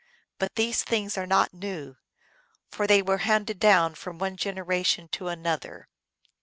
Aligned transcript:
But 0.39 0.55
these 0.55 0.81
things 0.83 1.15
are 1.15 1.27
not 1.27 1.53
new, 1.53 1.95
for 2.71 2.87
they 2.87 3.03
were 3.03 3.19
handed 3.19 3.59
down 3.59 3.93
from 3.93 4.17
one 4.17 4.35
generation 4.35 5.07
to 5.09 5.27
an 5.27 5.45
other." 5.45 5.89